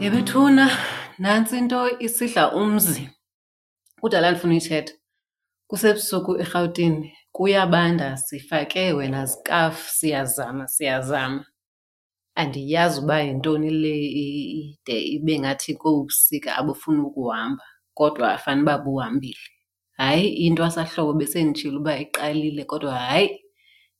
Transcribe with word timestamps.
yebethuna 0.00 0.68
nantsi 1.18 1.56
into 1.58 1.96
isidla 2.06 2.44
umzi 2.60 3.02
kudala 4.00 4.26
ndifuna 4.30 4.54
ithetha 4.60 4.94
kusebusuku 5.68 6.30
erhawutini 6.42 7.08
kuyabanda 7.32 8.16
sifake 8.16 8.92
wena 8.92 9.26
zikafu 9.26 9.90
siyazama 9.96 10.64
siyazama 10.68 11.44
andiyazi 12.34 13.00
uba 13.00 13.16
yintoni 13.20 13.68
le 13.82 13.96
ide 14.26 14.98
ibe 15.14 15.32
ngathi 15.40 15.72
kowubusika 15.80 16.56
abufuna 16.60 17.00
ukuhamba 17.08 17.64
kodwa 17.98 18.26
afani 18.34 18.62
uba 18.62 18.78
buhambile 18.84 19.38
hayi 19.98 20.28
into 20.46 20.60
asahlobo 20.68 21.12
besenditshile 21.18 21.76
uba 21.76 21.92
iqalile 22.04 22.64
kodwa 22.64 22.92
hayi 23.04 23.30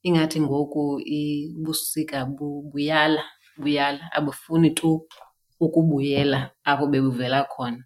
ingathi 0.06 0.38
ngoku 0.40 0.84
ibusika 1.04 2.24
buyala 2.26 3.22
buyala 3.58 4.12
abufuni 4.12 4.70
tu 4.70 5.06
ukubuyela 5.60 6.40
apho 6.70 6.84
bekuvela 6.90 7.38
khona. 7.52 7.82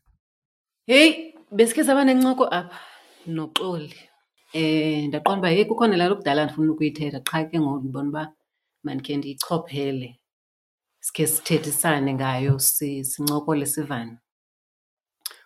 Heyi, 0.89 1.09
besikhe 1.57 1.83
saba 1.85 2.03
nencoko 2.07 2.45
apha 2.59 2.77
noXoli. 3.35 3.91
Eh 4.59 5.01
ndaqonda 5.09 5.39
uba 5.41 5.49
heyi 5.53 5.65
kukhona 5.71 5.95
laa 5.97 6.07
nto 6.09 6.17
kudala 6.19 6.41
ndifuna 6.45 6.71
ukuyithetha 6.73 7.19
qha 7.29 7.39
ke 7.49 7.57
ngoku 7.61 7.79
ndibona 7.81 8.09
uba 8.11 8.23
mandikhe 8.85 9.15
ndiyichophele 9.19 10.09
sikhe 11.05 11.25
sithethisane 11.33 12.11
ngayo 12.19 12.53
sincokole 13.13 13.67
sivane. 13.73 14.17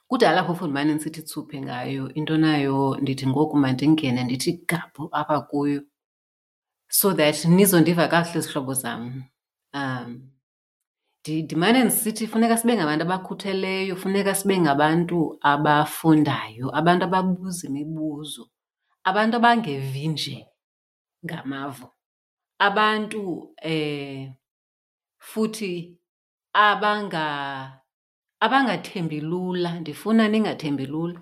Kudala 0.09 0.41
phofu 0.47 0.65
ndimane 0.67 0.91
ndisithi 0.95 1.23
tsuphe 1.27 1.57
ngayo 1.67 2.05
into 2.19 2.35
nayo 2.43 2.79
ndithi 3.03 3.25
ngoku 3.31 3.55
mandingene 3.65 4.21
ndithi 4.25 4.51
gabhu 4.71 5.03
apha 5.21 5.37
kuyo 5.49 5.81
so 6.99 7.07
that 7.19 7.39
nizondiva 7.57 8.05
kakuhle 8.13 8.39
izihlobo 8.41 8.75
zam. 8.83 9.03
Um 9.81 10.11
ndimane 11.39 11.79
ndisithi 11.85 12.25
funeka 12.31 12.55
sibe 12.61 12.75
ngabantu 12.77 13.03
abakhutheleyo 13.05 13.95
funeka 14.03 14.33
sibe 14.41 14.57
ngabantu 14.65 15.19
abafundayo 15.53 16.67
abantu 16.79 17.03
ababuza 17.09 17.61
imibuzo 17.69 18.43
abantu 19.09 19.33
abangevi 19.37 20.05
nje 20.13 20.37
ngamavo 21.25 21.87
abantu 22.67 23.21
um 23.39 23.55
eh, 23.73 24.21
futhi 25.29 25.75
abanga 26.67 27.25
abangathembi 28.45 29.19
lula 29.29 29.71
ndifuna 29.83 30.23
ningathembi 30.33 30.85
lula 30.93 31.21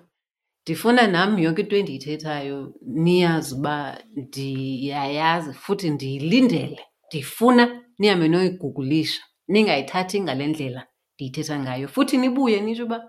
ndifuna 0.63 1.01
nam 1.13 1.29
yonke 1.43 1.61
into 1.63 1.75
endiyithethayo 1.81 2.59
niyazi 3.03 3.49
uba 3.55 3.75
ndiyayazi 4.19 5.51
futhi 5.63 5.87
ndiyilindele 5.95 6.79
ndifuna 7.07 7.63
nihambe 7.99 8.27
noyigugulisha 8.29 9.23
ningayithathi 9.53 10.17
ngale 10.21 10.45
ndlela 10.47 10.81
ndiyithetha 11.15 11.55
ngayo 11.63 11.85
futhi 11.95 12.15
nibuye 12.21 12.57
nitsho 12.65 12.85
uba 12.87 12.99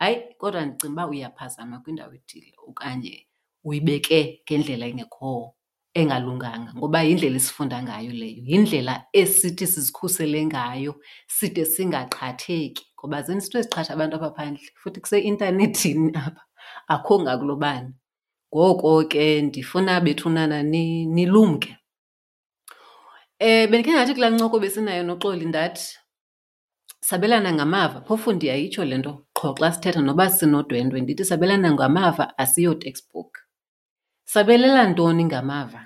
hayi 0.00 0.16
kodwa 0.40 0.60
ndicinga 0.66 0.92
uba 0.94 1.04
uyaphazama 1.12 1.76
kwindawo 1.82 2.12
ethile 2.18 2.52
okanye 2.68 3.14
uyibeke 3.68 4.18
ngendlela 4.44 4.84
engekhoo 4.90 5.46
engalunganga 5.98 6.70
ngoba 6.76 6.98
yindlela 7.06 7.36
esifunda 7.42 7.76
ngayo 7.84 8.10
leyo 8.20 8.42
yindlela 8.50 8.94
esithi 9.20 9.66
sizikhusele 9.72 10.38
ngayo 10.50 10.92
side 11.36 11.60
singaqhatheki 11.72 12.84
ngoba 12.98 13.16
zenisitho 13.26 13.56
eziqhatha 13.60 13.90
abantu 13.94 14.14
apha 14.16 14.30
phandle 14.36 14.64
futhi 14.82 14.98
kuseintanethini 15.04 16.08
apha 16.20 16.40
akho 16.94 17.14
ngakulobani 17.22 17.90
ngoko 18.54 18.88
ke 19.10 19.24
ndifuna 19.46 19.92
bethunana 20.04 20.58
nilumke 21.14 21.70
ni 21.74 21.80
Eh 23.48 23.66
benike 23.70 23.90
ngathi 23.92 24.14
kula 24.14 24.28
ncoko 24.30 24.56
besinayo 24.62 25.02
noxoli 25.06 25.46
ndathi 25.48 25.86
sabelana 27.08 27.50
ngamava 27.56 27.98
phofu 28.06 28.28
ndiyayitsho 28.34 28.82
le 28.90 28.96
nto 29.00 29.12
qho 29.38 29.48
xa 29.58 29.68
sithetha 29.74 30.00
noba 30.06 30.24
sinodwendwe 30.36 30.98
ndithi 31.00 31.24
sabelana 31.30 31.68
ngamava 31.76 32.24
asiyo 32.42 32.72
textbook 32.82 33.32
sabelela 34.32 34.82
ntoni 34.90 35.22
ngamava 35.30 35.80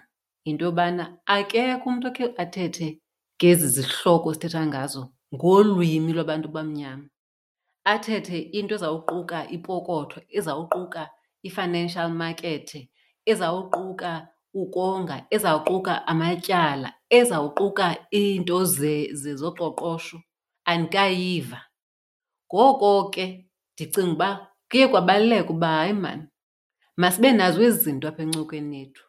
into 0.49 0.65
yobana 0.67 1.05
akekho 1.35 1.87
umntu 1.91 2.07
okhe 2.11 2.25
athethe 2.43 2.89
ngezi 3.37 3.67
zihloko 3.75 4.29
sithetha 4.35 4.63
ngazo 4.71 5.03
ngolwimi 5.35 6.11
lwabantu 6.17 6.49
bamnyama 6.55 7.09
athethe 7.93 8.39
into 8.59 8.73
ezawuquka 8.77 9.39
ipokotho 9.57 10.19
ezawuquka 10.39 11.03
i-financial 11.47 12.09
markethe 12.21 12.81
ezawuquka 13.31 14.13
ukonga 14.61 15.17
ezawuquka 15.35 15.93
amatyala 16.13 16.91
ezawuquka 17.15 17.87
iinto 18.17 18.59
zezoqoqosho 19.23 20.19
andikayiva 20.71 21.61
ngoko 22.53 22.93
ke 23.15 23.25
ndicinga 23.75 24.13
uba 24.15 24.31
kuye 24.71 24.85
kwabaluleka 24.91 25.51
uba 25.55 25.69
hayi 25.77 25.93
mani 26.05 26.25
masibe 27.01 27.29
nazo 27.39 27.61
ezi 27.69 27.79
zinto 27.85 28.07
apha 28.09 28.23
encokweni 28.25 28.77
yethu 28.81 29.05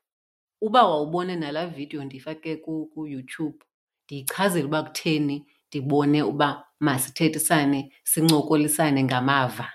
uba 0.66 0.81
wawubone 0.90 1.34
nalaa 1.41 1.68
vidiyo 1.75 2.02
ndiyifake 2.06 2.50
kuyoutube 2.63 3.62
ndiyichazele 4.06 4.66
uba 4.69 4.84
kutheni 4.84 5.38
ndibone 5.68 6.19
uba 6.31 6.47
masithethisane 6.86 7.80
sincokolisane 8.12 9.02
ngamava 9.07 9.68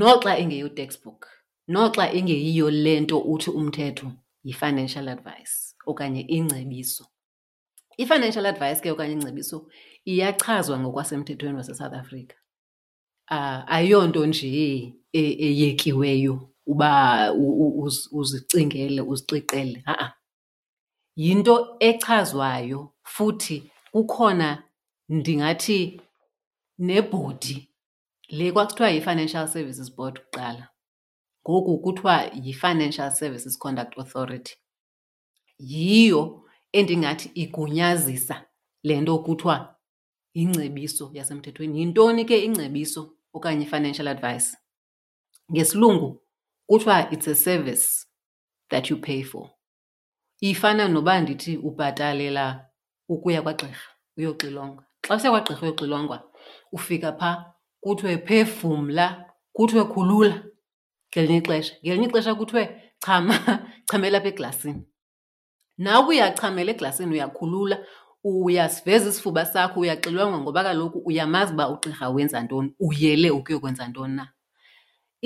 noxa 0.00 0.32
ingeyotextbook 0.42 1.20
noxa 1.68 2.04
ingeyiyo 2.18 2.70
le 2.70 3.00
nto 3.00 3.16
uthi 3.32 3.50
umthetho 3.60 4.08
yi-financial 4.44 5.08
advice 5.08 5.65
okanye 5.86 6.20
ingcebiso 6.20 7.06
i-financial 7.98 8.46
advice 8.50 8.80
ke 8.82 8.90
okanye 8.94 9.12
ingcebiso 9.16 9.58
iyachazwa 10.04 10.78
ngokwasemthethweni 10.80 11.56
wasesouth 11.56 11.94
africa 11.94 12.34
um 13.30 13.36
uh, 13.36 13.42
ah, 13.42 13.68
ayiyonto 13.68 14.26
nje 14.26 14.48
e, 15.12 15.20
eyekiweyo 15.46 16.32
e, 16.42 16.54
uba 16.66 16.90
uzicingele 18.12 19.00
uziqiqele 19.00 19.82
ha-a 19.86 20.12
yinto 21.16 21.76
echazwayo 21.80 22.94
futhi 23.04 23.70
kukhona 23.92 24.62
ndingathi 25.08 26.00
nebhodi 26.78 27.70
le 28.28 28.52
kwakuthiwa 28.52 28.90
yi-financial 28.90 29.48
services 29.48 29.88
board 29.96 30.16
kuqala 30.20 30.64
ngoku 31.48 31.72
kuthiwa 31.82 32.16
yi-financial 32.44 33.10
services 33.10 33.58
conduct 33.58 33.98
authority 33.98 34.52
yiyo 35.58 36.24
endingathi 36.78 37.28
igunyazisa 37.42 38.36
le 38.86 38.94
nto 39.00 39.14
kuthiwa 39.24 39.56
yingcebiso 40.36 41.04
yasemthethweni 41.18 41.76
yintoni 41.80 42.22
ke 42.28 42.36
ingcebiso 42.46 43.02
okanye 43.36 43.64
i-financial 43.64 44.08
advice 44.14 44.48
ngesilungu 45.52 46.08
kuthiwa 46.68 46.96
it's 47.14 47.28
a 47.28 47.34
service 47.46 47.86
that 48.70 48.84
you 48.90 48.96
pay 49.06 49.20
for 49.30 49.44
ifana 50.50 50.84
noba 50.94 51.14
ndithi 51.22 51.52
ubhatalela 51.68 52.46
ukuya 53.12 53.40
kwagqirha 53.46 53.88
uyoxilongwa 54.18 54.82
xa 55.06 55.12
usiya 55.16 55.30
kwagqirha 55.34 55.62
uyoxilongwa 55.64 56.18
ufika 56.76 57.10
phaa 57.18 57.34
kuthiwe 57.82 58.14
phefumla 58.26 59.06
kuthiwe 59.56 59.84
khulula 59.92 60.36
ngelinye 61.10 61.38
ixesha 61.40 61.72
ngelinye 61.84 62.08
ixesha 62.10 62.32
kuthiwe 62.38 62.62
chama 63.06 63.34
chamela 63.88 64.20
pha 64.24 64.28
eglasini 64.34 64.82
nawe 65.84 66.06
uyachamela 66.10 66.70
eglasini 66.72 67.12
uyakhulula 67.16 67.76
uyasiveza 68.46 69.06
isifuba 69.10 69.42
sakho 69.52 69.76
uyaxilwanga 69.84 70.38
ngoba 70.42 70.60
kaloku 70.66 70.98
uyamazi 71.08 71.52
uba 71.54 71.64
ugqirha 71.72 72.06
wenza 72.14 72.38
ntoni 72.44 72.70
uyele 72.86 73.28
ukuyokwenza 73.38 73.84
ntoni 73.90 74.14
na 74.18 74.24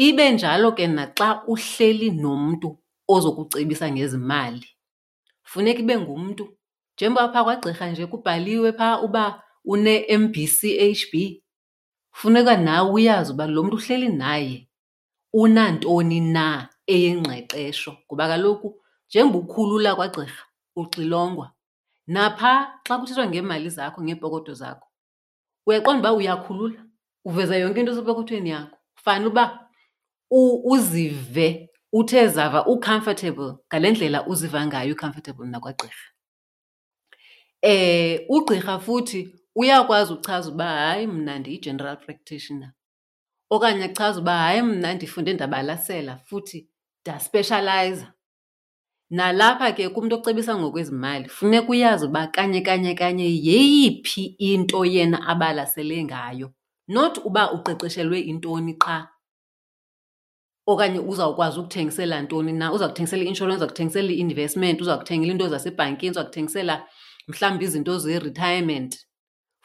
ibe 0.06 0.24
njalo 0.34 0.68
ke 0.76 0.84
naxa 0.96 1.28
uhleli 1.52 2.08
nomntu 2.22 2.68
ozokucebisa 3.14 3.86
ngezimali 3.94 4.66
funeka 5.50 5.80
ibe 5.84 5.94
ngumntu 6.02 6.44
njengoba 6.94 7.26
phaa 7.32 7.44
kwagqirha 7.46 7.84
nje 7.90 8.04
kubhaliwe 8.12 8.70
phaa 8.78 9.00
uba 9.06 9.24
une-m 9.72 10.24
b 10.32 10.46
c 10.56 10.78
h 10.78 11.00
b 11.12 11.42
funeka 12.18 12.54
nawe 12.66 12.88
uyazi 12.96 13.30
uba 13.34 13.44
lo 13.54 13.60
mntu 13.64 13.76
uhleli 13.80 14.08
naye 14.22 14.56
unantoni 15.42 16.18
na 16.34 16.46
eyengqeqesho 16.94 17.92
ngoba 18.06 18.24
kaloku 18.32 18.68
njengobukhulula 19.14 19.94
kwagqirha 19.96 20.42
uxilongwa 20.80 21.46
napha 22.14 22.52
xa 22.86 22.94
kuthethwa 23.00 23.26
ngeemali 23.30 23.68
zakho 23.76 23.98
ngeepokoto 24.06 24.52
zakho 24.60 24.86
uyaqonda 25.66 25.98
uba 26.02 26.10
uyakhulula 26.18 26.80
uveza 27.28 27.54
yonke 27.62 27.80
into 27.80 27.92
esepokothweni 27.94 28.50
yakho 28.54 28.76
fanele 29.02 29.26
uba 29.32 29.44
uzive 30.72 31.46
uthe 31.98 32.20
zava 32.34 32.60
ucomfortable 32.72 33.50
ngale 33.68 33.88
ndlela 33.90 34.18
uziva 34.30 34.60
ngayo 34.66 34.92
ucomfortable 34.94 35.46
nakwagqirha 35.52 36.04
um 37.62 37.70
e, 37.70 38.26
ugqirha 38.36 38.74
futhi 38.78 39.20
uyakwazi 39.60 40.12
uchaza 40.12 40.50
uba 40.50 40.64
hayi 40.80 41.06
mna 41.06 41.38
ndiyi-general 41.38 41.96
practitioner 42.04 42.70
okanye 43.50 43.84
achaza 43.84 44.20
uba 44.20 44.34
hayi 44.44 44.62
mna 44.62 44.94
ndifunde 44.94 45.32
ndabalasela 45.32 46.18
futhi 46.28 46.70
ndaspecializer 47.02 48.12
Nalapha 49.10 49.68
ke 49.74 49.88
kumntu 49.94 50.14
ocebisa 50.16 50.52
ngokwezimali 50.58 51.28
funeka 51.28 51.68
uyazi 51.72 52.04
uba 52.06 52.22
kanye 52.34 52.60
kanye 52.66 52.94
kanye 52.94 53.26
yeyiphi 53.46 54.22
into 54.50 54.78
yena 54.94 55.18
abalasele 55.30 55.96
ngayo, 56.08 56.46
not 56.96 57.14
uba 57.28 57.42
uqeqeshelwe 57.56 58.18
intoni 58.30 58.74
qha 58.82 58.96
okanye 60.70 61.00
uzawukwazi 61.10 61.56
ukuthengisela 61.62 62.16
ntoni 62.22 62.52
na. 62.60 62.66
Uza 62.74 62.86
kuthengisela 62.88 63.22
i-inshorensi, 63.24 63.56
uza 63.58 63.66
kuthengisela 63.70 64.10
i-investment, 64.14 64.76
uza 64.84 64.98
kuthengela 65.00 65.30
iinto 65.32 65.46
zasebhankini, 65.52 66.10
uza 66.14 66.24
kuthengisela 66.26 66.74
mhlawumbi 67.30 67.64
izinto 67.66 67.92
ze-retirement. 68.04 68.92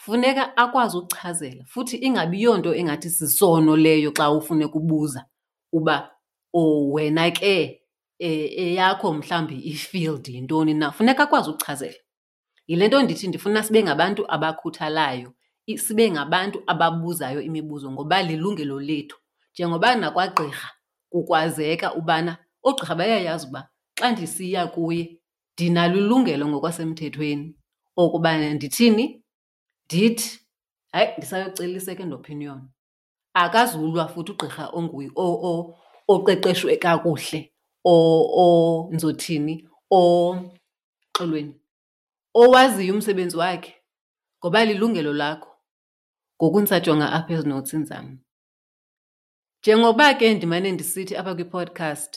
Funeka 0.04 0.44
akwazi 0.64 0.96
ukuchazela 1.02 1.62
futhi 1.74 1.96
ingabi 2.08 2.38
yonto 2.46 2.70
engathi 2.80 3.10
sisono 3.18 3.72
leyo 3.84 4.10
xa 4.18 4.26
ufuneka 4.38 4.76
ubuza 4.80 5.22
uba, 5.78 5.96
oh 6.60 6.82
wena 6.96 7.30
ke 7.38 7.58
eyakho 8.20 9.08
e, 9.08 9.16
e 9.16 9.18
mhlawumbi 9.18 9.56
ifield 9.64 10.28
yintoni 10.28 10.74
na 10.74 10.92
funeka 10.92 11.24
akwazi 11.24 11.50
ukuchazela 11.50 11.96
yile 12.68 12.88
nto 12.88 13.02
ndithi 13.04 13.28
ndifuna 13.28 13.64
sibe 13.64 13.84
ngabantu 13.84 14.22
abakhuthalayo 14.32 15.30
sibe 15.76 16.12
ngabantu 16.12 16.58
ababuzayo 16.68 17.42
imibuzo 17.42 17.92
ngoba 17.92 18.18
lilungelo 18.24 18.80
lethu 18.80 19.18
njengoba 19.54 19.90
nakwagqirha 20.00 20.70
kukwazeka 21.12 21.88
ubana 22.00 22.34
oogqirha 22.68 22.94
bayayazi 23.00 23.46
uba 23.48 23.62
xa 24.00 24.08
ndisiya 24.12 24.64
kuye 24.74 25.04
ndinalilungelo 25.54 26.44
ngokwasemthethweni 26.48 27.50
okubana 28.02 28.54
ndithini 28.54 29.06
ndithi 29.86 30.30
hayi 30.94 31.10
ndisayocela 31.18 31.78
i-second 31.80 32.12
opinion 32.18 32.60
akazulwa 33.44 34.04
futhi 34.12 34.32
ugqirha 34.34 34.64
onguyo 34.78 35.12
oqeqeshwe 36.14 36.74
kakuhle 36.84 37.42
ndizothini 38.92 39.70
oxolweni 39.92 41.54
owaziyo 42.40 42.94
umsebenzi 42.96 43.38
wakhe 43.38 43.74
ngoba 44.40 44.66
lilungelo 44.66 45.14
lakho 45.14 45.50
ngoku 46.38 46.58
ndisajonga 46.60 47.08
apha 47.18 47.34
ezinotsini 47.34 47.86
zam 47.90 48.08
njengokuba 49.62 50.08
ke 50.20 50.26
ndimane 50.34 50.70
ndisithi 50.72 51.14
apha 51.16 51.36
kwipodcast 51.38 52.12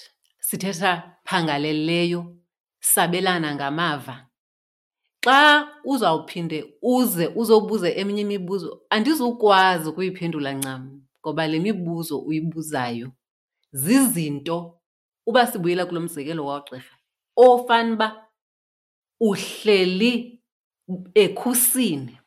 sithetha 0.47 0.93
phangaleleyo 1.29 2.21
sabelana 2.93 3.49
ngamava 3.57 4.17
xa 5.25 5.39
uzawuphinde 5.93 6.59
uze 6.83 7.27
uzobuze 7.41 7.89
eminye 8.01 8.23
imibuzo 8.27 8.71
andizukwazi 8.95 9.85
ukuyiphendula 9.91 10.51
ncam 10.59 10.83
ngoba 11.21 11.43
le 11.51 11.59
mibuzo 11.67 12.15
uyibuzayo 12.29 13.09
zizinto 13.83 14.78
uba 15.29 15.47
sibuyela 15.47 15.87
kulo 15.87 16.01
mzekelo 16.01 16.47
wawugqirha 16.47 16.95
ofana 17.37 17.93
uba 17.95 18.09
uhleli 19.21 20.43
ekhusini 21.15 22.19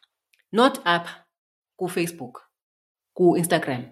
not 0.51 0.79
apha 0.85 1.25
kufacebook 1.75 2.41
kuinstagram 3.13 3.85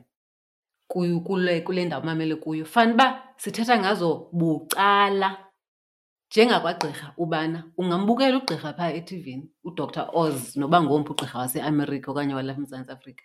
kule, 0.87 1.61
kule 1.61 1.85
ndawo 1.85 2.03
umamele 2.03 2.35
kuyo 2.35 2.65
fani 2.65 2.93
uba 2.93 3.33
sithetha 3.37 3.79
ngazo 3.79 4.29
bucala 4.31 5.47
njengakwagqirha 6.31 7.13
ubana 7.17 7.59
ungambukela 7.77 8.37
ugqirha 8.37 8.73
phaa 8.77 8.91
ethivini 8.93 9.49
udr 9.65 10.05
oz 10.13 10.55
noba 10.57 10.77
ngomphi 10.83 11.11
ugqirha 11.11 11.39
waseamerika 11.39 12.11
okanye 12.11 12.33
walapha 12.37 12.59
emzantsi 12.61 12.91
afrika 12.91 13.23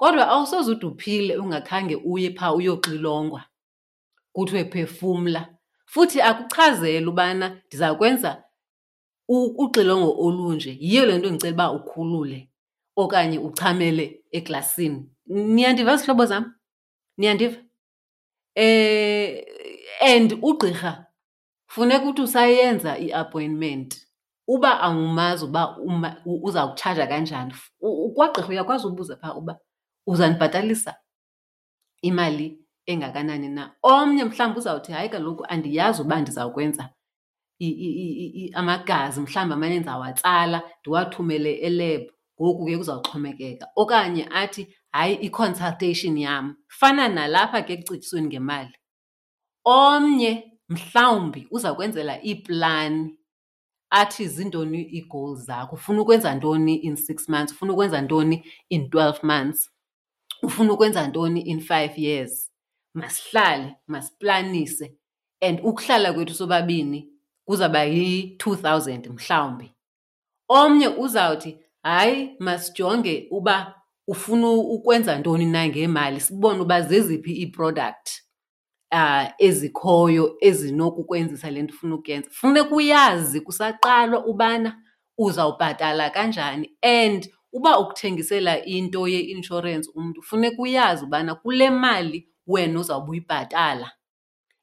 kodwa 0.00 0.26
awusoze 0.28 0.74
uphile 0.86 1.36
ungakhange 1.38 1.96
uye 1.96 2.30
phaa 2.34 2.52
uyoxilongwa 2.52 3.49
kuthiwe 4.32 4.64
phefumla 4.64 5.56
futhi 5.86 6.20
akuchazele 6.22 7.06
ubana 7.06 7.46
ndiza 7.66 7.94
kwenza 7.94 8.30
uxilongo 9.28 10.10
olunje 10.26 10.72
yiyo 10.86 11.04
le 11.06 11.14
nto 11.18 11.28
ndicela 11.30 11.52
uba 11.56 11.66
ukhulule 11.72 12.38
okanye 13.00 13.38
uchamele 13.48 14.04
eklasini 14.36 15.00
niyandiva 15.54 15.92
izihlobo 15.94 16.24
zam 16.30 16.44
niyandiva 17.18 17.58
um 17.58 17.68
e, 18.54 19.46
and 20.12 20.28
ugqirha 20.48 20.92
funeka 21.72 22.06
uthi 22.08 22.22
usayenza 22.22 22.98
i-appointment 22.98 23.90
uba 24.48 24.80
awumazi 24.80 25.44
uba 25.44 25.62
uza 26.46 26.60
kutshaja 26.68 27.06
kanjani 27.06 27.54
kwagqirha 28.14 28.48
uyakwazi 28.48 28.86
ubuza 28.86 29.16
phaa 29.16 29.34
uba 29.34 29.58
uzandibhatalisa 30.06 30.94
imalini 32.02 32.59
engakanani 32.86 33.48
na 33.48 33.74
omnye 33.82 34.24
mhlawumbi 34.24 34.54
uzawuthi 34.58 34.92
hayi 34.92 35.08
kaloku 35.08 35.44
andiyazi 35.48 36.02
uba 36.02 36.20
ndizawukwenza 36.20 36.88
amagazi 38.54 39.20
mhlawumbi 39.20 39.54
amanye 39.54 39.74
ndizawatsala 39.78 40.62
ndiwathumele 40.80 41.52
elab 41.54 42.02
ngoku 42.42 42.64
ke 42.64 42.76
kuzawuxhomekeka 42.78 43.66
okanye 43.76 44.28
athi 44.30 44.66
hayi 44.92 45.14
i-consultation 45.26 46.16
yam 46.18 46.56
fana 46.78 47.08
nalapha 47.08 47.60
ke 47.66 47.72
ekucetyisweni 47.74 48.26
ngemali 48.28 48.74
omnye 49.64 50.32
mhlawumbi 50.68 51.46
uza 51.50 51.74
kwenzela 51.74 52.14
iiplani 52.24 53.18
athi 53.90 54.28
zintoni 54.28 54.80
ii-goals 54.96 55.38
zakho 55.46 55.74
ufuna 55.76 56.00
ukwenza 56.02 56.34
ntoni 56.34 56.74
in 56.76 56.96
six 56.96 57.28
months 57.28 57.52
ufuna 57.52 57.72
ukwenza 57.72 58.00
ntoni 58.02 58.36
in 58.68 58.90
twelve 58.90 59.20
months 59.22 59.70
ufuna 60.42 60.72
ukwenza 60.72 61.08
ntoni 61.08 61.40
in 61.40 61.60
five 61.60 61.98
years 61.98 62.49
masihlale 62.94 63.76
masiplanise 63.86 64.96
and 65.42 65.58
ukuhlala 65.64 66.12
kwethu 66.12 66.34
sobabini 66.34 67.08
kuzawuba 67.44 67.84
yi-two 67.84 68.56
thousand 68.56 69.06
mhlawumbi 69.08 69.74
omnye 70.48 70.88
uzawuthi 70.88 71.58
hayi 71.82 72.30
masijonge 72.38 73.26
uba 73.30 73.74
ufuna 74.08 74.50
ukwenza 74.50 75.18
ntoni 75.18 75.46
na 75.46 75.66
ngemali 75.68 76.20
sibone 76.20 76.60
uba 76.60 76.82
zeziphi 76.82 77.32
ii-product 77.40 78.06
um 78.92 79.26
ezikhoyo 79.38 80.36
ezinokukwenzisa 80.40 81.50
le 81.50 81.62
nto 81.62 81.74
ufuna 81.74 81.88
ukuyenza 81.94 82.30
funeka 82.30 82.74
uyazi 82.74 83.40
kusaqalwa 83.40 84.24
ubana 84.26 84.82
uzawubhatala 85.18 86.10
kanjani 86.10 86.70
and 86.82 87.28
uba 87.52 87.78
ukuthengisela 87.78 88.64
into 88.64 89.08
yeinshorensi 89.08 89.90
umntu 89.94 90.22
funeka 90.22 90.62
uyazi 90.62 91.04
ubana 91.04 91.34
kule 91.34 91.70
mali 91.70 92.26
wena 92.50 92.80
uzawube 92.80 93.10
uyibhatala 93.10 93.92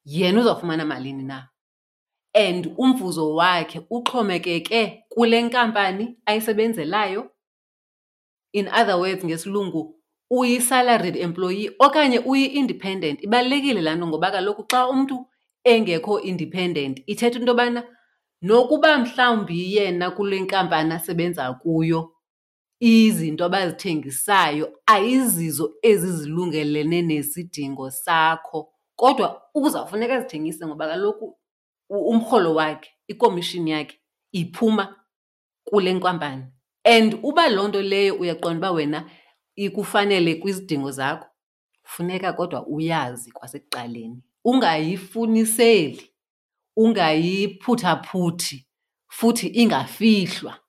yena 0.06 0.40
uzawufumana 0.42 0.86
malini 0.86 1.24
na 1.24 1.50
and 2.34 2.74
umvuzo 2.78 3.36
wakhe 3.36 3.82
uxhomekeke 3.90 5.04
kule 5.10 5.42
nkampani 5.42 6.18
ayisebenzelayo 6.26 7.32
in 8.52 8.68
other 8.68 8.96
words 8.98 9.26
ngesilungu 9.26 9.82
uyi-salaried 10.30 11.16
employee 11.16 11.72
okanye 11.80 12.20
uyi-independent 12.30 13.18
ibalulekile 13.24 13.82
laa 13.82 13.96
nto 13.96 14.08
ngoba 14.08 14.32
kaloku 14.32 14.64
xa 14.72 14.80
umntu 14.92 15.18
engekho 15.72 16.20
independent 16.30 16.96
ithetha 17.12 17.40
into 17.40 17.52
yobana 17.52 17.82
nokuba 18.42 18.98
mhlawumbi 18.98 19.76
yena 19.76 20.12
kule 20.16 20.38
nkampani 20.42 20.94
asebenza 20.94 21.54
kuyo 21.62 22.00
izinto 22.80 23.46
abazithengisayo 23.46 24.80
ayizizo 24.86 25.74
ezizilungelene 25.82 27.02
nesidingo 27.02 27.92
sakho 27.92 28.70
kodwa 28.96 29.42
ukuzawufuneka 29.56 30.20
zithengise 30.22 30.66
ngoba 30.66 30.88
kaloku 30.88 31.38
umrholo 31.90 32.56
wakhe 32.56 32.90
ikomishini 33.08 33.72
yakhe 33.72 33.98
iphuma 34.32 34.84
kule 35.64 35.94
nkampani 35.94 36.44
and 36.84 37.20
uba 37.24 37.50
loo 37.50 37.68
nto 37.68 37.82
leyo 37.82 38.14
uyaqonda 38.16 38.72
uba 38.72 38.72
wena 38.72 39.10
ikufanele 39.56 40.36
kwizidingo 40.36 40.92
zakho 40.92 41.28
funeka 41.84 42.34
kodwa 42.34 42.68
uyazi 42.68 43.32
kwasekuqaleni 43.32 44.22
ungayifuniseli 44.46 46.12
ungayiphuthaphuthi 46.78 48.68
futhi 49.10 49.48
ingafihlwa 49.48 50.60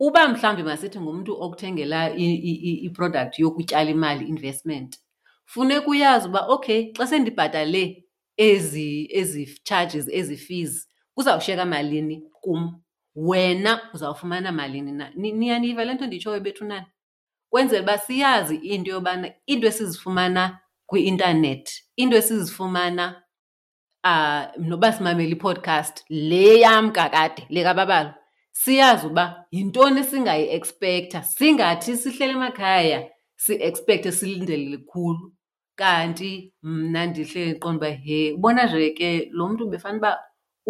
uba 0.00 0.28
mhlawumbi 0.28 0.62
masithi 0.68 0.98
ngumntu 1.00 1.32
okuthengela 1.44 2.00
iproduct 2.86 3.34
yokutyala 3.42 3.90
imali 3.90 4.24
investment 4.28 4.90
funeka 5.52 5.86
uyazi 5.90 6.28
uba 6.28 6.42
okay 6.48 6.92
xa 6.98 7.06
sendibhatale 7.06 7.82
ezi 8.36 9.08
ezi 9.20 9.42
charges 9.68 10.06
ezi 10.18 10.36
fees 10.36 10.88
kuzawushiyeka 11.14 11.64
malini 11.66 12.16
kum 12.42 12.80
wena 13.16 13.90
uzawufumana 13.94 14.52
malini 14.52 14.92
na 14.92 15.10
niyaniva 15.16 15.84
le 15.84 15.94
nto 15.94 16.06
ndityhoyo 16.06 16.40
bethu 16.40 16.64
nani 16.64 16.86
kwenzela 17.50 17.82
uba 17.82 17.98
siyazi 17.98 18.56
into 18.56 18.90
yobana 18.90 19.32
iinto 19.50 19.66
esizifumana 19.66 20.58
kwi-intanethi 20.86 21.84
iinto 22.00 22.16
esizifumana 22.16 23.22
um 24.04 24.44
uh, 24.62 24.66
noba 24.68 24.92
simamele 24.92 25.30
ipodcast 25.30 26.04
le 26.10 26.60
yam 26.60 26.92
kakade 26.92 27.46
lekababalo 27.48 28.12
siyazi 28.62 29.04
uba 29.10 29.24
yintoni 29.56 29.98
esingayi-ekspektha 30.04 31.20
singathi 31.36 31.92
sihlele 32.02 32.32
emakhaya 32.38 32.98
si-ekspekthe 33.44 34.10
silindele 34.18 34.66
likhulu 34.74 35.24
kanti 35.80 36.30
mna 36.72 37.00
ndihle 37.10 37.42
ndiqonda 37.46 37.86
uba 37.88 37.98
he 38.04 38.18
ubona 38.36 38.62
nje 38.66 38.78
ke 38.98 39.08
lo 39.36 39.44
mntu 39.50 39.62
befana 39.72 39.98
uba 40.00 40.10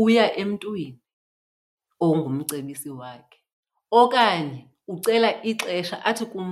uya 0.05 0.25
emntwini 0.43 1.01
ongumcebisi 2.07 2.91
wakhe 3.01 3.39
okanye 4.01 4.61
ucela 4.93 5.31
ixesha 5.51 5.97
athi 6.11 6.25
kum 6.33 6.49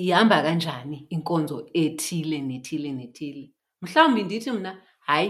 ihamba 0.00 0.38
kanjani 0.44 0.98
inkonzo 1.14 1.56
ethile 1.82 2.38
nethile 2.48 2.90
nethile 2.98 3.42
mhlawumbi 3.82 4.22
ndithi 4.26 4.50
mna 4.56 4.70
hayi 5.08 5.28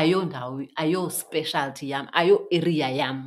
ayondawo 0.00 0.56
ayo-specialty 0.82 1.84
yam 1.92 2.06
ayo-area 2.20 2.88
yam 3.00 3.18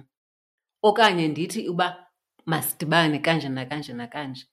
okanye 0.83 1.27
ndithi 1.27 1.69
uba 1.69 2.07
masidibane 2.45 3.19
kanje 3.19 3.49
nakanje 3.49 3.93
nakanje 3.93 4.45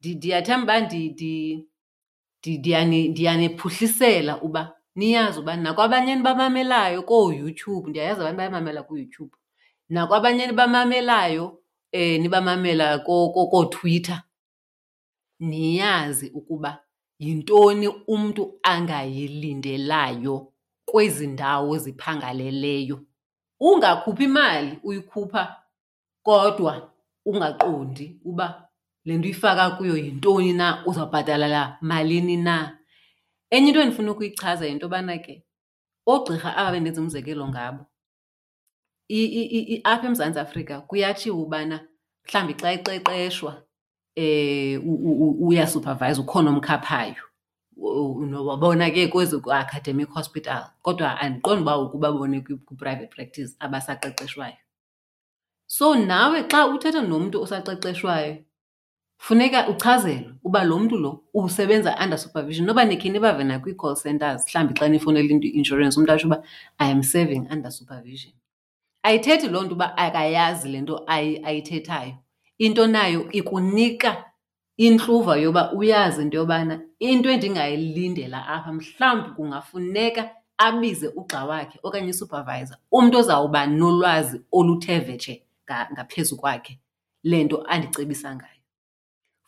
ndiyathamba 0.00 0.74
ndiyaniphuhlisela 2.40 4.40
uba 4.42 4.62
niyazi 4.96 5.38
uba 5.40 5.54
nakwabanye 5.56 6.12
nibamamelayo 6.16 7.02
kooyoutube 7.02 7.90
ndiyayazi 7.90 8.20
abantu 8.20 8.38
bayamamela 8.40 8.80
kuyoutube 8.88 9.36
nakwabanye 9.88 10.44
nibamamelayo 10.46 11.44
um 11.46 11.56
eh, 11.92 12.20
nibamamela 12.20 12.86
kootwitter 13.06 14.22
niyazi 15.40 16.26
ukuba 16.34 16.82
yintoni 17.20 17.86
umntu 17.88 18.42
angayilindelayo 18.62 20.52
kwezi 20.90 21.26
ndawo 21.26 21.78
ziphangaleleyo 21.78 22.96
ungakhuphi 23.60 24.24
imali 24.24 24.78
uyikhupha 24.84 25.65
kodwa 26.26 26.76
ungaqondi 27.28 28.06
uba 28.30 28.46
le 29.06 29.12
nto 29.18 29.26
uyifaka 29.28 29.64
kuyo 29.76 29.94
yintoni 30.04 30.52
na 30.60 30.66
uzawubhatala 30.88 31.46
la 31.54 31.62
malini 31.88 32.36
na 32.46 32.54
enye 33.54 33.68
into 33.68 33.80
endifuna 33.84 34.10
ukuyichaza 34.12 34.64
yinto 34.68 34.86
yobana 34.86 35.14
ke 35.24 35.34
oogqirha 36.10 36.50
aba 36.58 36.72
bendenza 36.72 37.00
umzekelo 37.04 37.44
ngabo 37.52 37.82
apha 39.90 40.06
emzantsi 40.08 40.38
afrika 40.44 40.74
kuyatshiwo 40.88 41.38
ubana 41.46 41.76
mhlawumbi 42.28 42.54
xa 42.60 42.68
iqeqeshwa 42.76 43.52
eh, 44.22 44.74
um 44.82 45.46
uyasuphervise 45.48 46.18
ukhona 46.24 46.48
omkhaphayo 46.54 47.22
wabona 48.50 48.86
ke 48.94 49.02
kwezi 49.12 49.36
kwa-academic 49.44 50.08
hospital 50.16 50.62
kodwa 50.84 51.08
andiqondi 51.22 51.62
uba 51.62 51.72
ukubabone 51.84 52.36
kwi-private 52.44 53.06
practice 53.14 53.52
abasaqeqeshwayo 53.64 54.56
so 55.66 55.94
nawe 56.06 56.44
xa 56.50 56.66
uthetha 56.66 57.00
nomntu 57.10 57.36
osaqeqeshwayo 57.44 58.34
funeka 59.18 59.68
uchazelwe 59.68 60.34
uba 60.44 60.64
lo 60.64 60.78
mntu 60.78 60.96
lo 60.96 61.24
usebenza 61.34 61.94
under 62.02 62.18
supervision 62.18 62.66
noba 62.66 62.84
nikhe 62.84 63.08
nibave 63.10 63.42
nakwii-call 63.44 63.96
centers 64.02 64.42
mhlawumbi 64.46 64.74
xa 64.80 64.88
nifowunela 64.88 65.28
into 65.32 65.46
i-inshorensi 65.46 65.96
umntu 65.98 66.12
atsho 66.12 66.26
uba 66.26 66.38
i 66.78 66.90
am 66.90 67.02
serving 67.02 67.46
under 67.50 67.70
supervision 67.72 68.32
ayithethi 69.02 69.48
loo 69.48 69.62
nto 69.62 69.74
uba 69.74 69.96
akayazi 69.96 70.68
le 70.68 70.80
nto 70.80 71.02
ayithethayo 71.46 72.14
into 72.58 72.86
nayo 72.86 73.32
ikunika 73.32 74.24
intluva 74.76 75.36
yoba 75.36 75.72
uyazi 75.72 76.22
into 76.22 76.36
yobana 76.36 76.80
into 76.98 77.28
endingayilindela 77.30 78.48
apha 78.48 78.72
mhlawumbi 78.72 79.30
kungafuneka 79.36 80.30
abize 80.58 81.08
ugxa 81.16 81.44
wakhe 81.44 81.78
okanye 81.82 82.08
isupervisor 82.10 82.78
umntu 82.92 83.18
ozawuba 83.18 83.66
nolwazi 83.66 84.40
oluthe 84.52 84.98
vetshele 84.98 85.42
ngaphezu 85.92 86.36
kwakhe 86.40 86.72
le 87.28 87.38
nto 87.44 87.56
andicebisa 87.72 88.28
ngayo 88.36 88.60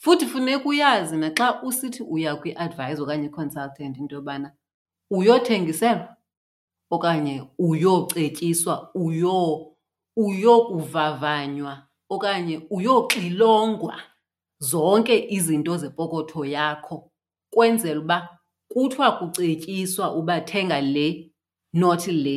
futhi 0.03 0.25
funeka 0.33 0.67
uyazi 0.71 1.17
naxa 1.23 1.47
usithi 1.67 2.03
uya 2.15 2.33
kwi-advise 2.41 2.99
okanye 3.05 3.27
i-consultant 3.31 3.95
into 4.01 4.15
yobana 4.17 4.49
uyothengiselwa 5.17 6.11
okanye 6.95 7.35
uyocetyiswa 7.69 8.75
uyokuvavanywa 10.27 11.73
uyo 11.83 11.87
okanye 12.15 12.57
uyoxilongwa 12.77 13.97
zonke 14.71 15.17
izinto 15.37 15.73
zepokotho 15.83 16.41
yakho 16.57 16.97
kwenzela 17.55 18.01
uba 18.05 18.19
kuthiwa 18.71 19.09
kucetyiswa 19.19 20.05
ubathenga 20.19 20.79
le 20.81 21.09
not 21.81 22.03
le 22.07 22.37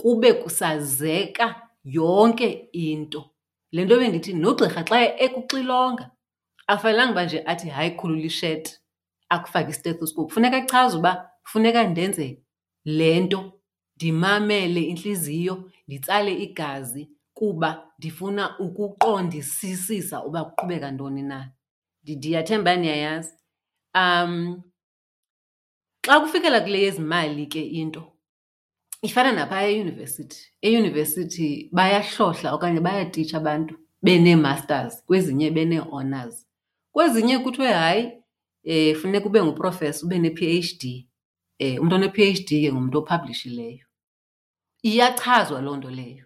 kube 0.00 0.30
kusazeka 0.40 1.65
yonke 1.86 2.68
into 2.72 3.22
le 3.72 3.84
nto 3.84 3.96
bendithi 3.98 4.32
nogqirha 4.34 4.82
xa 4.88 4.98
ekuxilonga 5.24 6.04
afanelanga 6.72 7.12
uba 7.14 7.24
nje 7.26 7.38
athi 7.52 7.68
hayi 7.76 7.90
khululishete 7.98 8.70
akufake 9.34 9.70
istethoscope 9.72 10.30
funeka 10.34 10.58
chaza 10.70 10.96
uba 10.98 11.12
funeka 11.50 11.80
ndenze 11.90 12.26
le 12.84 13.08
nto 13.24 13.40
ndimamele 13.96 14.80
intliziyo 14.92 15.54
nditsale 15.88 16.32
igazi 16.46 17.02
kuba 17.38 17.70
ndifuna 17.98 18.44
ukuqondisisisa 18.64 20.16
uba 20.26 20.40
kuqhubeka 20.44 20.88
ntoni 20.90 21.22
na 21.30 21.38
ndiyathemba 22.04 22.72
niyayazi 22.76 23.34
um 24.00 24.62
xa 26.06 26.20
kufikela 26.20 26.60
kule 26.60 26.82
yezimali 26.82 27.46
ke 27.46 27.62
into 27.62 28.02
ifana 29.06 29.32
napha 29.32 29.60
euniversity 29.70 30.38
euniversity 30.74 31.48
bayahlohla 31.78 32.48
okanye 32.56 32.80
bayatitsha 32.86 33.36
abantu 33.38 33.74
benee-masters 34.04 34.94
kwezinye 35.06 35.48
benee-honors 35.50 36.36
kwezinye 36.94 37.38
kuthiwe 37.38 37.68
hayi 37.72 38.04
um 38.06 38.20
e, 38.64 38.94
funeka 38.94 39.26
ube 39.26 39.40
nguprofessa 39.44 40.06
ube 40.06 40.18
ne-p 40.18 40.38
h 40.60 40.78
d 40.80 40.84
um 41.60 41.66
e, 41.68 41.78
umntu 41.78 41.94
one-p 41.96 42.18
h 42.34 42.38
d 42.48 42.60
ke 42.62 42.72
ngumntu 42.72 42.98
ophablishileyo 42.98 43.86
iyachazwa 44.82 45.60
loo 45.62 45.76
nto 45.76 45.90
leyo 45.90 46.24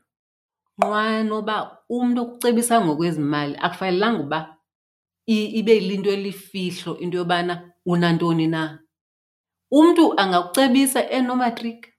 nqwanoba 0.79 1.79
umntu 1.89 2.23
okucebisa 2.23 2.85
ngokwezimali 2.85 3.57
akufanelanga 3.61 4.21
uba 4.25 4.41
ibe 5.27 5.81
linto 5.81 6.11
elifihlo 6.13 6.99
into 6.99 7.17
yobana 7.19 7.73
unantoni 7.87 8.47
na 8.49 8.79
umntu 9.71 10.21
angakucebisa 10.21 11.11
enomatriki 11.11 11.90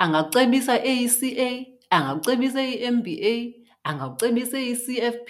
Angakucebisa 0.00 0.74
e-E_C_A, 0.84 1.78
angakucebisa 1.98 2.60
i-M_B_A, 2.74 3.32
angakucebisa 3.90 4.58
i-C_F_P. 4.70 5.28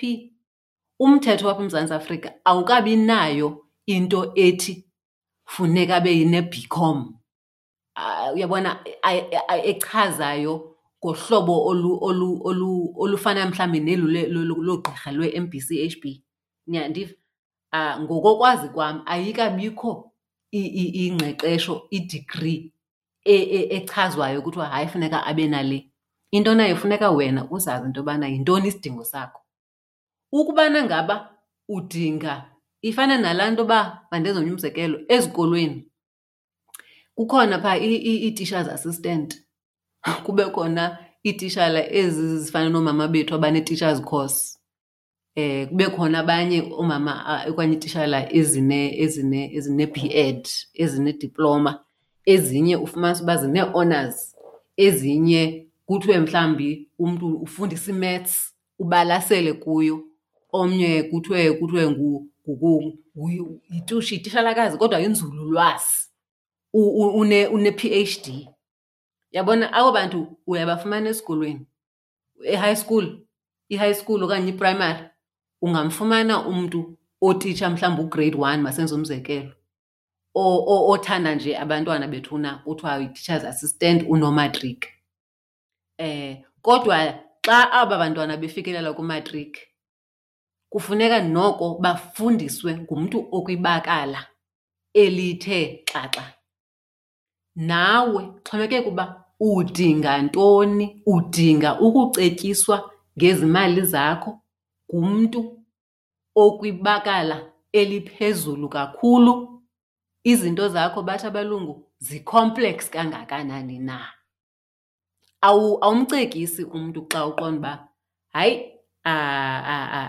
Umthetho 1.05 1.45
wapha 1.49 1.63
eMzantsi 1.65 1.95
Afrika 2.01 2.29
awukabi 2.51 2.93
nayo 3.09 3.49
into 3.97 4.19
ethi 4.47 4.75
funeka 5.53 5.95
abe 5.99 6.11
yine-BCom, 6.21 6.99
ah, 8.03 8.31
uyabona, 8.35 8.71
echazayo 9.71 10.55
ngohlobo 11.05 11.55
olufana 13.01 13.43
mhlawumbi 13.49 13.79
nelu 13.87 14.53
loogqirha 14.67 15.09
lwe-M_B_C_H_B. 15.17 16.05
Niyandiva? 16.71 17.13
Ah, 17.77 17.95
ngokokwazi 18.03 18.69
kwam 18.75 18.97
ayikabikho 19.13 19.91
ingqeqesho, 21.09 21.75
i-degree 21.97 22.61
echazwayo 23.25 24.33
e, 24.35 24.37
e, 24.37 24.39
ukuthiwa 24.39 24.67
hayi 24.67 24.89
funeka 24.89 25.27
abe 25.27 25.47
nale 25.49 25.91
into 26.31 26.55
nayo 26.55 26.77
funeka 26.77 27.11
wena 27.11 27.51
uzazi 27.51 27.87
into 27.87 28.01
yobana 28.01 28.29
yintoni 28.29 28.69
isidingo 28.69 29.05
sakho 29.05 29.41
ukubana 30.33 30.83
ngaba 30.85 31.31
udinga 31.69 32.45
ifana 32.83 33.19
nalaa 33.19 33.51
nto 33.51 33.63
yba 33.63 34.07
mandezonye 34.11 34.51
umzekelo 34.53 35.01
ezikolweni 35.09 35.87
kukhona 37.15 37.59
phaa 37.61 37.77
ii-teachers 37.79 38.69
assistant 38.69 39.29
kube 40.25 40.45
khona 40.55 40.85
iititshala 41.27 41.93
ezi 41.93 42.39
zifana 42.45 42.69
noomama 42.71 43.09
bethu 43.09 43.35
abaneteachers 43.35 44.01
course 44.03 44.57
um 45.37 45.43
eh, 45.43 45.69
kube 45.69 45.87
khona 45.93 46.19
abanye 46.25 46.63
oomama 46.73 47.13
okanye 47.49 47.75
iititshala 47.75 48.19
ezine-b 48.33 49.95
ed 50.25 50.43
ezinediploma 50.83 51.71
ezine 51.75 51.81
ezinye 52.33 52.77
ufumanise 52.77 53.23
uba 53.23 53.37
zinee-honors 53.43 54.19
ezinye 54.87 55.43
kuthiwe 55.87 56.17
mhlawumbi 56.25 56.71
umntu 57.03 57.27
ufundisa 57.45 57.89
i-maths 57.95 58.35
ubalasele 58.83 59.53
kuyo 59.63 59.97
omnye 60.59 60.91
kuthiwe 61.11 61.41
kuthiwe 61.59 61.85
yitushi 63.73 64.13
yitishalakazi 64.15 64.75
kodwa 64.81 64.99
yinzululwazi 65.03 65.93
une-PhD 67.57 68.27
yabona 69.37 69.65
abo 69.79 69.91
bantu 69.97 70.19
uyabafumana 70.51 71.07
esikolweni 71.13 71.65
e-high 72.55 72.77
school 72.83 73.07
i-high 73.75 73.95
school 74.01 74.21
okanye 74.25 74.49
i-primary 74.53 75.03
ungamfumana 75.65 76.35
umntu 76.53 76.79
otitsha 77.27 77.67
mhlawumbi 77.73 78.03
ugrade 78.07 78.37
one 78.51 78.59
masenze 78.67 78.95
umzekelo 79.01 79.51
othanda 80.89 81.35
nje 81.35 81.57
abantwana 81.59 82.07
bethuna 82.09 82.59
kuthiwa 82.65 82.97
yi-teachers 83.01 83.45
assistant 83.45 84.03
unomatriki. 84.09 84.89
Eh 85.99 86.45
kodwa 86.63 86.97
xa 87.47 87.71
aba 87.73 87.99
bantwana 87.99 88.37
befikelela 88.37 88.93
kumatriki 88.93 89.61
kufuneka 90.73 91.21
noko 91.29 91.79
bafundiswe 91.83 92.79
ngumntu 92.79 93.29
okwibakala 93.33 94.27
elithe 94.95 95.83
xaxa. 95.91 96.25
Nawe 97.57 98.23
kuxhomekeka 98.33 98.89
uba 98.89 99.05
udinga 99.41 100.13
ntoni, 100.23 101.03
udinga 101.07 101.81
ukucetyiswa 101.81 102.77
ngezimali 103.19 103.83
zakho 103.83 104.41
ngumntu 104.93 105.41
okwibakala 106.37 107.37
eliphezulu 107.73 108.69
kakhulu 108.69 109.50
izinto 110.25 110.69
zakho 110.69 111.03
bathi 111.03 111.27
abalungu 111.27 111.85
zi-complex 111.99 112.91
kangakanani 112.91 113.79
na 113.79 113.99
awumcekisi 115.41 116.65
umntu 116.65 117.07
xa 117.13 117.27
uqonda 117.27 117.59
uba 117.73 117.89
hayi 118.35 118.55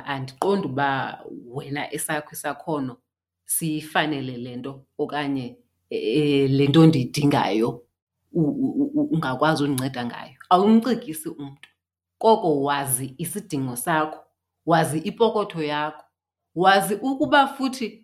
andiqondi 0.10 0.68
uba 0.68 0.90
wena 1.56 1.84
esakho 1.96 2.32
isakhono 2.34 2.94
siyifanele 3.54 4.36
le 4.38 4.52
nto 4.56 4.74
okanye 5.02 5.58
e, 5.90 5.96
e, 6.20 6.48
le 6.48 6.66
nto 6.68 6.82
ndiyidingayo 6.88 7.70
ungakwazi 9.14 9.64
undinceda 9.64 10.06
ngayo 10.06 10.34
awumcekisi 10.50 11.30
umntu 11.30 11.70
koko 12.18 12.62
wazi 12.68 13.16
isidingo 13.24 13.76
sakho 13.76 14.20
wazi 14.66 14.98
ipokotho 15.00 15.64
yakho 15.64 16.04
wazi 16.56 16.94
ukuba 16.96 17.48
futhi 17.48 18.01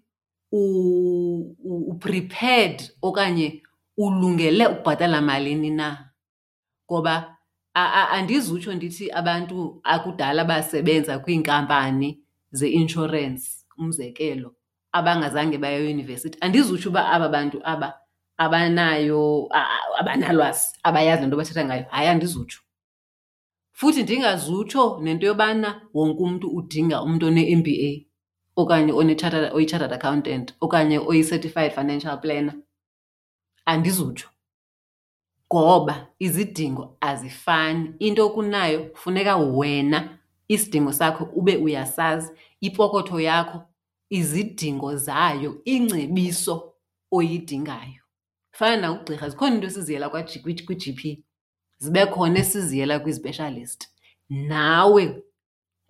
uprepared 0.52 2.92
okanye 3.02 3.64
ulungele 3.98 4.68
ukubhatala 4.68 5.22
malini 5.22 5.70
na 5.70 6.10
ngoba 6.92 7.38
andizutsho 7.74 8.74
ndithi 8.74 9.12
abantu 9.12 9.82
akudala 9.84 10.46
basebenza 10.46 11.20
kwiinkampani 11.20 12.20
zeinsurance 12.52 13.44
umzekelo 13.78 14.56
abangazange 14.96 15.58
baye 15.60 15.78
eyunivesithi 15.84 16.38
andizutsho 16.42 16.90
uba 16.90 17.04
aba 17.12 17.28
bantu 17.30 17.58
aba 17.64 17.88
abanayo 18.38 19.50
abanalwazi 20.00 20.66
abayazi 20.88 21.22
le 21.24 21.28
nto 21.28 21.38
bathetha 21.38 21.64
ngayo 21.68 21.86
hayi 21.92 22.08
andizutsho 22.10 22.60
futhi 23.78 24.04
ndingazutsho 24.04 24.84
nento 25.04 25.26
yobana 25.28 25.70
wonke 25.94 26.22
umntu 26.24 26.46
udinga 26.58 26.98
umntu 27.06 27.24
one-m 27.30 27.62
b 27.64 27.68
a 27.90 28.07
okanye 28.58 28.92
oyi-chartered 28.94 29.92
accountant 29.94 30.54
okanye 30.62 30.98
oyi-certified 31.00 31.72
financial 31.72 32.18
planner 32.22 32.56
andizutsho 33.66 34.30
ngoba 35.54 36.08
izidingo 36.20 36.98
azifani 37.02 37.94
into 38.00 38.22
okunayo 38.26 38.84
kufuneka 38.84 39.38
wena 39.38 40.18
isidingo 40.48 40.94
sakho 40.94 41.24
ube 41.24 41.58
uyasazi 41.58 42.32
ipokotho 42.62 43.20
yakho 43.20 43.62
izidingo 44.10 44.96
zayo 44.96 45.62
ingcebiso 45.66 46.74
oyidingayo 47.12 48.02
fana 48.52 48.78
nakugqirha 48.82 49.30
zikhona 49.30 49.56
into 49.56 49.68
esiziyela 49.68 50.10
kwi-g 50.10 50.92
p 50.94 51.24
zibe 51.78 52.06
khona 52.06 52.40
esiziyela 52.40 53.00
kwi-specialist 53.00 53.88
nawe 54.30 55.24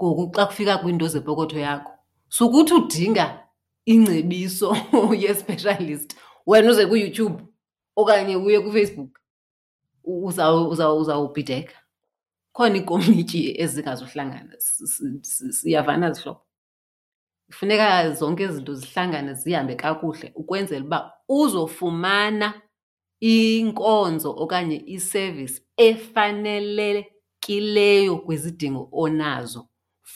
ngoku 0.04 0.32
xa 0.36 0.46
kufika 0.46 0.78
kwiinto 0.78 1.08
zepokotho 1.08 1.60
yakho 1.60 1.97
sukuthi 2.30 2.74
udinga 2.74 3.48
ingcebiso 3.86 4.68
ye-specialist 5.22 6.10
wena 6.48 6.72
uze 6.72 6.86
kuyoutube 6.86 7.44
okanye 8.00 8.36
uye 8.46 8.60
kufacebook 8.66 9.14
uzawubhideka 10.98 11.74
khona 12.56 12.76
iikomityi 12.80 13.42
ezingazuhlangana 13.64 14.54
siyavana 15.58 16.08
zihlobo 16.16 16.42
funeka 17.56 17.88
zonke 18.20 18.44
izinto 18.48 18.74
zihlangane 18.80 19.32
zihambe 19.42 19.74
kakuhle 19.82 20.28
ukwenzela 20.42 20.84
uba 20.88 21.00
uzofumana 21.40 22.48
inkonzo 23.34 24.30
okanye 24.44 24.78
isevisi 24.96 25.60
efanelekileyo 25.90 28.14
kwizidingo 28.26 28.84
onazo 29.04 29.62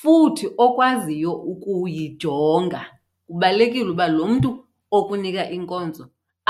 futhi 0.01 0.47
okwaziyo 0.57 1.33
ukuyijonga 1.33 2.81
kubalulekile 3.27 3.89
uba 3.91 4.07
lo 4.15 4.27
mntu 4.31 4.49
okunika 4.97 5.43
inkonzo 5.55 6.03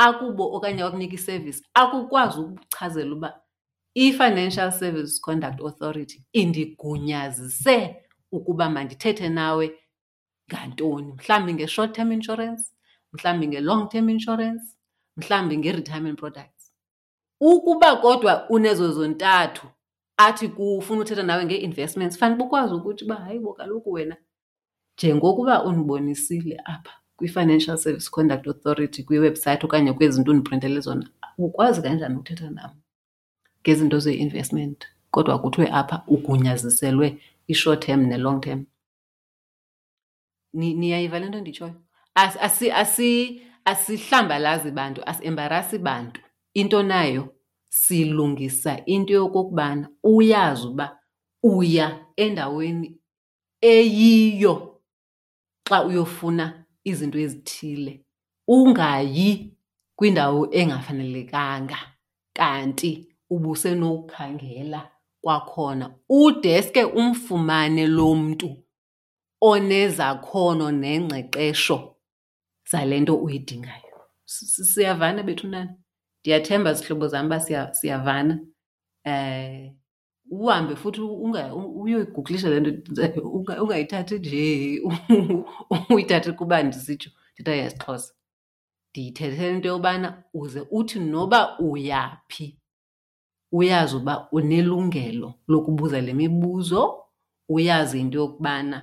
akubo 0.06 0.44
okanye 0.56 0.82
akunika 0.88 1.16
isevisi 1.20 1.62
akukwazi 1.82 2.38
ukuchazela 2.42 3.14
uba 3.18 3.30
i-financial 4.04 4.72
service 4.82 5.14
conduct 5.26 5.60
authority 5.68 6.18
indigunyazise 6.42 7.78
ukuba 8.36 8.66
mandithethe 8.76 9.28
nawe 9.38 9.66
ngantoni 10.52 11.12
mhlawumbi 11.18 11.52
nge-short 11.54 11.92
term 11.96 12.12
insurance 12.12 12.64
mhlawumbi 13.14 13.46
nge-long 13.48 13.84
term 13.92 14.08
insurance 14.10 14.64
mhlawumbi 15.18 15.56
nge-retirement 15.58 16.18
products 16.20 16.64
ukuba 17.42 17.96
kodwa 17.96 18.32
unezo 18.50 18.92
zontathu 18.92 19.68
athi 20.28 20.48
kufuna 20.48 21.02
uthetha 21.02 21.24
nawe 21.24 21.46
ngee-investments 21.46 22.18
fanuba 22.18 22.46
ukwazi 22.46 22.74
ukuthi 22.74 23.06
uba 23.06 23.16
hayi 23.16 23.40
bo 23.40 23.54
kaloku 23.54 23.92
wena 23.92 24.18
njengokuba 24.98 25.64
undibonisile 25.64 26.62
apha 26.66 26.92
kwi-financial 27.16 27.78
service 27.78 28.10
conduct 28.12 28.48
authority 28.48 29.04
kwiwebhsayithi 29.04 29.66
okanye 29.66 29.94
kwezinto 29.94 30.32
undiprintele 30.32 30.80
zona 30.80 31.10
ukwazi 31.38 31.82
kanjani 31.82 32.16
ukuthetha 32.16 32.50
nam 32.50 32.72
ngezinto 33.64 34.00
zee-investment 34.00 34.86
kodwa 35.12 35.40
kuthiwe 35.42 35.68
apha 35.72 36.04
ugunyaziselwe 36.08 37.18
i-short 37.48 37.86
term 37.86 38.02
ne-long 38.06 38.42
term 38.42 38.66
niyayiva 40.54 41.20
le 41.20 41.30
nto 41.30 41.40
ndityhoyo 41.42 41.76
asihlambalazi 42.16 43.40
as, 43.66 43.66
as, 43.66 43.90
as, 44.14 44.32
as, 44.32 44.66
as, 44.68 44.74
bantu 44.74 45.02
asiembarasi 45.06 45.78
bantu 45.78 46.22
into 46.54 46.84
nayo 46.84 47.34
silungisa 47.74 48.78
into 48.86 49.14
yokokubana 49.14 49.90
uyazi 50.14 50.64
uba 50.68 50.88
uya 51.56 51.86
endaweni 52.24 52.90
eyiyo 53.76 54.54
xa 55.70 55.78
uyofuna 55.88 56.46
izinto 56.90 57.18
ezithile, 57.26 57.94
ungayi 58.56 59.28
kwindawo 59.98 60.42
engafanelekanga 60.60 61.80
kanti 62.38 62.90
ubusenokukhangela 63.34 64.80
kwakhona 65.24 65.86
udeske 66.22 66.82
umfumane 67.02 67.84
lo 67.96 68.10
mntu 68.24 68.50
onezakhono 69.50 70.68
nengqeqesho 70.82 71.78
zale 72.70 72.96
nto 73.04 73.14
uyidingayo. 73.26 73.94
Siyavana 74.74 75.22
bethunana? 75.28 75.74
ndiyathemba 76.22 76.74
zihlobo 76.74 77.08
zam 77.08 77.26
uba 77.26 77.40
siyavana 77.74 78.40
um 79.06 79.74
uhambe 80.30 80.76
futhi 80.82 81.02
uyoyiguglisha 81.82 82.50
le 82.52 82.60
nto 82.60 83.22
ungayithathi 83.64 84.16
nje 84.20 84.82
uyithathi 85.94 86.32
kuba 86.40 86.56
ndisitsho 86.64 87.10
ndithi 87.40 87.58
yesixhosa 87.62 88.10
ndiyithethele 88.90 89.54
into 89.56 89.68
yobana 89.74 90.10
uze 90.42 90.62
uthi 90.80 90.98
noba 91.12 91.40
uyaphi 91.70 92.48
uyazi 93.60 93.94
uba 94.00 94.14
unelungelo 94.38 95.30
lokubuza 95.52 96.00
le 96.06 96.14
mibuzo 96.20 96.82
uyazi 97.56 97.96
into 98.04 98.18
yokubana 98.22 98.78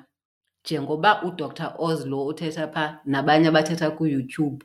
njengoba 0.64 1.11
udoktr 1.27 1.66
oz 1.87 2.01
lo 2.11 2.18
uthetha 2.31 2.64
phaa 2.74 2.90
nabanye 3.12 3.46
abathetha 3.48 3.88
kuyoutube 3.96 4.62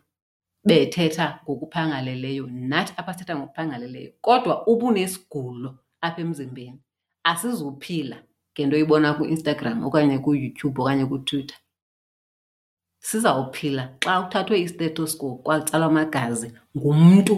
bethetha 0.68 1.26
ngokuphangaleleyo 1.44 2.44
nathi 2.72 2.94
abathetha 3.00 3.34
ngokuphangaleleyo 3.38 4.12
kodwa 4.26 4.54
ubunesigulo 4.72 5.70
apha 6.06 6.20
emzimbeni 6.24 6.80
asizuphila 7.32 8.18
ngento 8.54 8.76
ibona 8.84 9.10
kuinstagram 9.18 9.78
okanye 9.88 10.18
kuyoutube 10.24 10.80
okanye 10.84 11.06
kutwitter 11.12 11.58
sizawuphila 13.08 13.84
xa 14.04 14.12
uthathwe 14.22 14.56
istetoscope 14.66 15.40
kwatsalwa 15.46 15.88
amagazi 15.92 16.48
ngumntu 16.78 17.36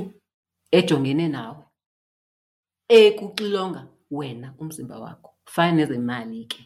ejongene 0.77 1.25
nawe 1.35 1.63
ekuxilonga 3.01 3.81
wena 4.17 4.47
umzimba 4.61 4.95
wakho 5.03 5.29
fane 5.53 5.71
nezemali 5.77 6.39
ke 6.51 6.61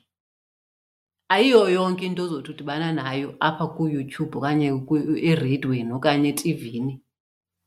ayiyo 1.29 1.69
yonke 1.69 2.05
into 2.05 2.23
ozothi 2.23 2.51
udibana 2.51 2.93
nayo 2.93 3.35
apha 3.39 3.67
kuyoutube 3.67 4.37
okanye 4.37 4.67
ereydweni 5.29 5.91
okanye 5.93 6.29
etivini 6.29 6.93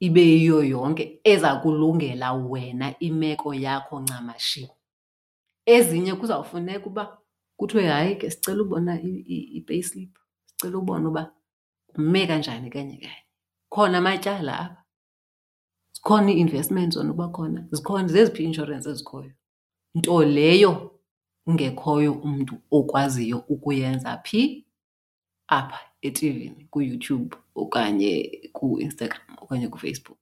ibe 0.06 0.22
yiyo 0.22 0.62
yonke 0.64 1.20
eza 1.24 1.56
kulungela 1.62 2.32
wena 2.32 2.98
imeko 3.06 3.54
yakho 3.54 4.00
ncamashi 4.00 4.68
ezinye 5.74 6.14
kuzawufuneka 6.14 6.86
uba 6.86 7.04
kuthiwe 7.58 7.86
hayi 7.86 8.16
ke 8.16 8.30
sicela 8.30 8.62
ubona 8.62 8.92
i-payslip 9.58 10.12
sicela 10.46 10.78
ubona 10.78 11.08
uba 11.08 11.22
kume 11.94 12.26
kanjani 12.26 12.70
kanye 12.70 12.96
kanye 13.02 13.14
khona 13.72 13.98
amatyala 13.98 14.52
apha 14.60 14.76
zikhona 15.94 16.30
ii-investments 16.32 16.96
ona 16.96 17.10
uba 17.14 17.28
khona 17.28 17.68
zikhona 17.70 18.08
zeziphi 18.08 18.42
i-inshorensi 18.42 18.88
ezikhoyo 18.90 19.32
nto 19.94 20.24
leyo 20.24 20.91
ungekhoyo 21.46 22.12
umntu 22.24 22.54
okwaziyo 22.78 23.38
ukuyenza 23.54 24.10
phi 24.26 24.40
apha 25.58 25.80
etivini 26.06 26.62
kuYouTube 26.70 27.32
okanye 27.62 28.10
kuInstagram 28.56 29.36
okanye 29.42 29.66
kuFacebook. 29.72 30.18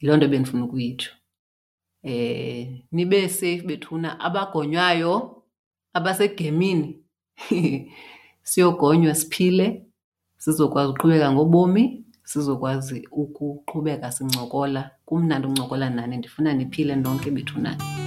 Yiloo 0.00 0.16
nto 0.16 0.28
bendifuna 0.28 0.64
ukuyitsho. 0.64 1.10
Eh, 2.02 2.82
nibe 2.96 3.28
safe 3.28 3.62
bethuna, 3.62 4.20
abagonywayo 4.20 5.42
abasegemini 5.92 7.02
siyogonywa 8.42 9.14
siphile 9.14 9.86
sizokwazi 10.38 10.88
uqhubeka 10.90 11.32
ngobomi, 11.32 12.04
sizokwazi 12.24 13.08
ukuqhubeka 13.10 14.12
sincokola. 14.12 14.90
Kumnandi 15.06 15.46
uncokola 15.48 15.90
nani, 15.90 16.16
ndifuna 16.16 16.52
niphile 16.54 16.96
nonke 16.96 17.30
bethuna 17.30 18.03